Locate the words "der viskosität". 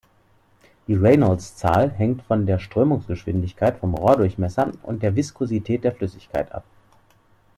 5.03-5.83